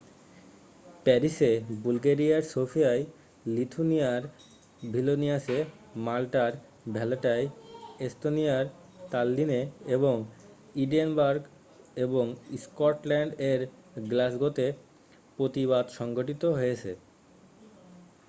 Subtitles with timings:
[1.05, 1.51] প্যারিসে
[1.83, 3.03] বুলগেরিয়ার সোফিয়ায়
[3.45, 4.21] লিথুয়েনিয়ার
[4.91, 5.57] ভিলনিয়াসে
[5.97, 6.51] মাল্টার
[6.93, 7.45] ভ্যালেটায়
[7.99, 8.65] এস্তোনিয়ার
[9.11, 9.61] তাল্লিনে
[9.87, 10.15] এবং
[10.75, 11.43] এডিনবারগ
[11.97, 12.25] এবং
[12.63, 13.61] স্কটল্যান্ড এর
[14.09, 14.77] গ্লাসগোতেও
[15.37, 16.91] প্রতিবাদ সংঘঠিত হয়েছে